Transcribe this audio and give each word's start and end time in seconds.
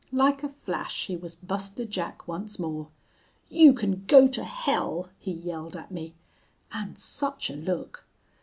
Like 0.11 0.41
a 0.41 0.49
flash 0.49 1.05
he 1.05 1.15
was 1.15 1.35
Buster 1.35 1.85
Jack 1.85 2.27
once 2.27 2.57
more. 2.57 2.87
"You 3.49 3.71
can 3.71 4.03
go 4.05 4.27
to 4.29 4.43
hell!" 4.43 5.11
he 5.19 5.31
yelled 5.31 5.77
at 5.77 5.91
me. 5.91 6.15
And 6.71 6.97
such 6.97 7.51
a 7.51 7.55
look!... 7.55 8.03